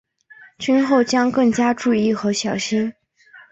[0.57, 2.91] 今后将更加注意和小心。